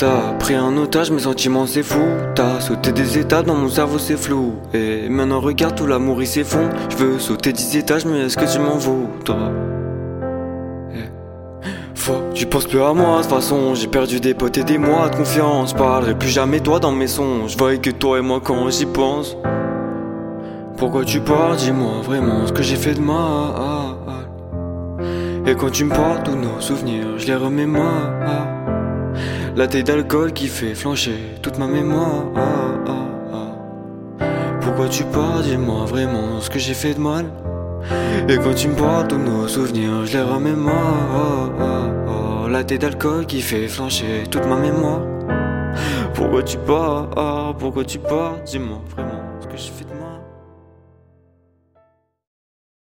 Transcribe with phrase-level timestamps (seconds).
[0.00, 2.00] T'as pris un otage, mes sentiments c'est fou.
[2.34, 4.54] T'as sauté des états, dans mon cerveau c'est flou.
[4.72, 6.70] Et maintenant regarde tout l'amour il s'effondre.
[6.88, 9.50] Je veux sauter 10 étages, mais est-ce que tu m'en voudras?
[10.94, 11.00] Eh.
[11.94, 13.74] Faut, tu penses plus à moi de toute façon.
[13.74, 15.74] J'ai perdu des potes et des mois de confiance.
[15.74, 17.52] Parlerai plus jamais toi dans mes songes.
[17.52, 19.36] Je vois que toi et moi quand j'y pense.
[20.78, 23.18] Pourquoi tu pars Dis-moi vraiment ce que j'ai fait de mal.
[25.46, 28.59] Et quand tu me parles, tous nos souvenirs, je les remémore.
[29.56, 32.24] La taille d'alcool qui fait flancher toute ma mémoire.
[34.60, 37.26] Pourquoi tu pars Dis-moi vraiment ce que j'ai fait de mal?
[38.28, 41.50] Et quand tu me parles, tous nos souvenirs, je les remémore.
[42.48, 45.02] La taille d'alcool qui fait flancher toute ma mémoire.
[46.14, 50.20] Pourquoi tu pars Pourquoi tu pars Dis-moi vraiment ce que j'ai fait de mal.